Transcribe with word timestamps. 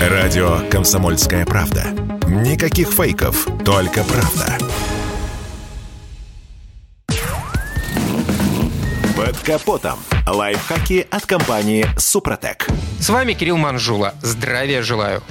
Радио 0.00 0.60
«Комсомольская 0.70 1.44
правда». 1.44 1.88
Никаких 2.26 2.88
фейков, 2.88 3.46
только 3.66 4.02
правда. 4.02 4.56
Под 9.14 9.36
капотом. 9.40 9.98
Лайфхаки 10.26 11.06
от 11.10 11.26
компании 11.26 11.86
«Супротек». 11.98 12.66
С 12.98 13.10
вами 13.10 13.34
Кирилл 13.34 13.58
Манжула. 13.58 14.14
Здравия 14.22 14.80
желаю. 14.80 15.22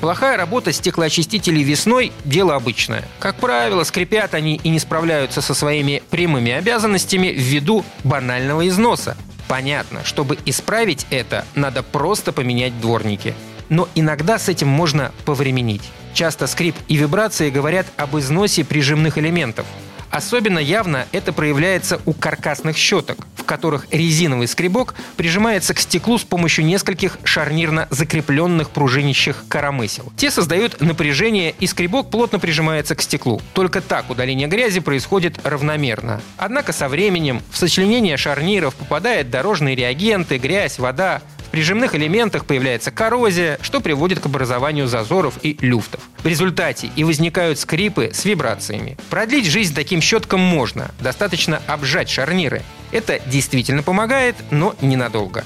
Плохая 0.00 0.36
работа 0.36 0.72
стеклоочистителей 0.72 1.64
весной– 1.64 2.12
дело 2.24 2.54
обычное. 2.54 3.02
Как 3.18 3.34
правило, 3.40 3.82
скрипят 3.82 4.34
они 4.34 4.60
и 4.62 4.68
не 4.68 4.78
справляются 4.78 5.40
со 5.40 5.52
своими 5.52 6.00
прямыми 6.10 6.52
обязанностями 6.52 7.26
ввиду 7.26 7.84
банального 8.04 8.68
износа. 8.68 9.16
Понятно, 9.48 10.04
чтобы 10.04 10.38
исправить 10.46 11.08
это, 11.10 11.44
надо 11.56 11.82
просто 11.82 12.30
поменять 12.30 12.80
дворники. 12.80 13.34
Но 13.70 13.88
иногда 13.94 14.38
с 14.38 14.50
этим 14.50 14.68
можно 14.68 15.12
повременить. 15.24 15.90
Часто 16.12 16.46
скрип 16.46 16.76
и 16.88 16.96
вибрации 16.96 17.48
говорят 17.48 17.86
об 17.96 18.18
износе 18.18 18.64
прижимных 18.64 19.16
элементов. 19.16 19.64
Особенно 20.10 20.58
явно 20.58 21.06
это 21.12 21.32
проявляется 21.32 22.00
у 22.04 22.12
каркасных 22.12 22.76
щеток, 22.76 23.28
в 23.36 23.44
которых 23.44 23.86
резиновый 23.92 24.48
скребок 24.48 24.96
прижимается 25.16 25.72
к 25.72 25.78
стеклу 25.78 26.18
с 26.18 26.24
помощью 26.24 26.64
нескольких 26.64 27.18
шарнирно 27.22 27.86
закрепленных 27.90 28.70
пружинищих 28.70 29.44
коромысел. 29.48 30.12
Те 30.16 30.32
создают 30.32 30.80
напряжение, 30.80 31.54
и 31.60 31.66
скребок 31.68 32.10
плотно 32.10 32.40
прижимается 32.40 32.96
к 32.96 33.02
стеклу. 33.02 33.40
Только 33.54 33.80
так 33.80 34.10
удаление 34.10 34.48
грязи 34.48 34.80
происходит 34.80 35.38
равномерно. 35.44 36.20
Однако 36.36 36.72
со 36.72 36.88
временем 36.88 37.40
в 37.52 37.56
сочленение 37.56 38.16
шарниров 38.16 38.74
попадают 38.74 39.30
дорожные 39.30 39.76
реагенты, 39.76 40.38
грязь, 40.38 40.80
вода, 40.80 41.22
прижимных 41.50 41.94
элементах 41.94 42.46
появляется 42.46 42.90
коррозия, 42.90 43.58
что 43.62 43.80
приводит 43.80 44.20
к 44.20 44.26
образованию 44.26 44.86
зазоров 44.86 45.34
и 45.42 45.56
люфтов. 45.60 46.00
В 46.22 46.26
результате 46.26 46.90
и 46.96 47.04
возникают 47.04 47.58
скрипы 47.58 48.10
с 48.12 48.24
вибрациями. 48.24 48.96
Продлить 49.10 49.46
жизнь 49.46 49.74
таким 49.74 50.00
щеткам 50.00 50.40
можно, 50.40 50.90
достаточно 51.00 51.60
обжать 51.66 52.08
шарниры. 52.08 52.62
Это 52.92 53.20
действительно 53.26 53.82
помогает, 53.82 54.36
но 54.50 54.74
ненадолго. 54.80 55.44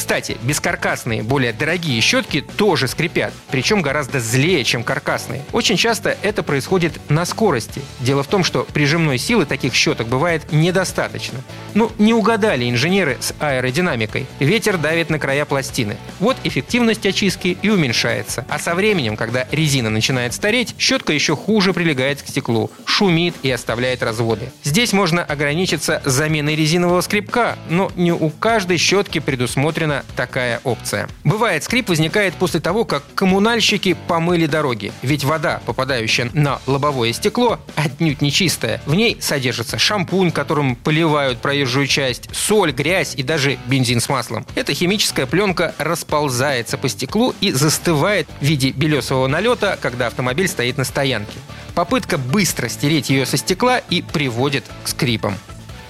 Кстати, 0.00 0.38
бескаркасные, 0.44 1.22
более 1.22 1.52
дорогие 1.52 2.00
щетки 2.00 2.40
тоже 2.40 2.88
скрипят, 2.88 3.34
причем 3.50 3.82
гораздо 3.82 4.18
злее, 4.18 4.64
чем 4.64 4.82
каркасные. 4.82 5.42
Очень 5.52 5.76
часто 5.76 6.16
это 6.22 6.42
происходит 6.42 6.98
на 7.10 7.26
скорости. 7.26 7.82
Дело 8.00 8.22
в 8.22 8.26
том, 8.26 8.42
что 8.42 8.64
прижимной 8.72 9.18
силы 9.18 9.44
таких 9.44 9.74
щеток 9.74 10.08
бывает 10.08 10.52
недостаточно. 10.52 11.40
Ну, 11.74 11.92
не 11.98 12.14
угадали 12.14 12.68
инженеры 12.68 13.18
с 13.20 13.34
аэродинамикой. 13.40 14.26
Ветер 14.38 14.78
давит 14.78 15.10
на 15.10 15.18
края 15.18 15.44
пластины. 15.44 15.98
Вот 16.18 16.38
эффективность 16.44 17.04
очистки 17.04 17.58
и 17.60 17.68
уменьшается. 17.68 18.46
А 18.48 18.58
со 18.58 18.74
временем, 18.74 19.18
когда 19.18 19.46
резина 19.50 19.90
начинает 19.90 20.32
стареть, 20.32 20.74
щетка 20.78 21.12
еще 21.12 21.36
хуже 21.36 21.74
прилегает 21.74 22.22
к 22.22 22.26
стеклу, 22.26 22.70
шумит 22.86 23.34
и 23.42 23.50
оставляет 23.50 24.02
разводы. 24.02 24.50
Здесь 24.64 24.94
можно 24.94 25.22
ограничиться 25.22 26.00
заменой 26.06 26.56
резинового 26.56 27.02
скрипка, 27.02 27.58
но 27.68 27.92
не 27.96 28.12
у 28.12 28.30
каждой 28.30 28.78
щетки 28.78 29.18
предусмотрено 29.18 29.89
предусмотрена 29.90 30.04
такая 30.16 30.60
опция. 30.64 31.08
Бывает, 31.24 31.64
скрип 31.64 31.88
возникает 31.88 32.34
после 32.34 32.60
того, 32.60 32.84
как 32.84 33.02
коммунальщики 33.14 33.96
помыли 34.06 34.46
дороги. 34.46 34.92
Ведь 35.02 35.24
вода, 35.24 35.60
попадающая 35.66 36.30
на 36.32 36.60
лобовое 36.66 37.12
стекло, 37.12 37.58
отнюдь 37.76 38.22
не 38.22 38.30
чистая. 38.30 38.80
В 38.86 38.94
ней 38.94 39.16
содержится 39.20 39.78
шампунь, 39.78 40.30
которым 40.30 40.76
поливают 40.76 41.38
проезжую 41.38 41.86
часть, 41.86 42.34
соль, 42.34 42.72
грязь 42.72 43.14
и 43.16 43.22
даже 43.22 43.58
бензин 43.66 44.00
с 44.00 44.08
маслом. 44.08 44.46
Эта 44.54 44.74
химическая 44.74 45.26
пленка 45.26 45.74
расползается 45.78 46.78
по 46.78 46.88
стеклу 46.88 47.34
и 47.40 47.52
застывает 47.52 48.28
в 48.40 48.44
виде 48.44 48.70
белесового 48.70 49.26
налета, 49.26 49.78
когда 49.80 50.06
автомобиль 50.06 50.48
стоит 50.48 50.76
на 50.78 50.84
стоянке. 50.84 51.38
Попытка 51.74 52.18
быстро 52.18 52.68
стереть 52.68 53.10
ее 53.10 53.26
со 53.26 53.36
стекла 53.36 53.78
и 53.78 54.02
приводит 54.02 54.64
к 54.84 54.88
скрипам. 54.88 55.34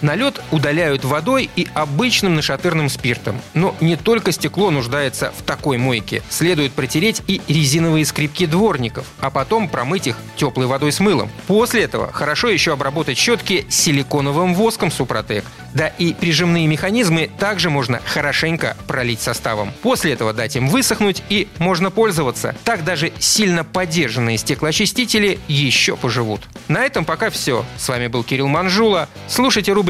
Налет 0.03 0.41
удаляют 0.51 1.05
водой 1.05 1.51
и 1.57 1.69
обычным 1.75 2.35
нашатырным 2.35 2.89
спиртом. 2.89 3.41
Но 3.55 3.75
не 3.81 3.97
только 3.97 4.33
стекло 4.33 4.71
нуждается 4.71 5.33
в 5.37 5.43
такой 5.43 5.77
мойке. 5.77 6.23
Следует 6.31 6.73
протереть 6.73 7.23
и 7.27 7.41
резиновые 7.49 8.05
скрипки 8.05 8.47
дворников, 8.47 9.07
а 9.21 9.31
потом 9.31 9.69
промыть 9.69 10.07
их 10.07 10.17
теплой 10.37 10.67
водой 10.67 10.93
с 10.93 11.01
мылом. 11.01 11.31
После 11.47 11.83
этого 11.83 12.11
хорошо 12.13 12.49
еще 12.49 12.73
обработать 12.73 13.19
щетки 13.19 13.67
силиконовым 13.69 14.55
воском 14.55 14.91
Супротек. 14.91 15.45
Да 15.75 15.87
и 15.87 16.15
прижимные 16.15 16.67
механизмы 16.67 17.31
также 17.39 17.71
можно 17.71 18.01
хорошенько 18.05 18.77
пролить 18.89 19.21
составом. 19.21 19.73
После 19.83 20.13
этого 20.13 20.33
дать 20.33 20.57
им 20.57 20.69
высохнуть 20.69 21.23
и 21.29 21.47
можно 21.59 21.91
пользоваться. 21.91 22.57
Так 22.65 22.85
даже 22.85 23.13
сильно 23.19 23.63
подержанные 23.63 24.39
стеклоочистители 24.39 25.39
еще 25.47 25.97
поживут. 25.97 26.41
На 26.69 26.85
этом 26.85 27.05
пока 27.05 27.31
все. 27.31 27.65
С 27.77 27.89
вами 27.89 28.09
был 28.09 28.25
Кирилл 28.25 28.49
Манжула. 28.49 29.09
Слушайте 29.29 29.73
рубрику 29.73 29.90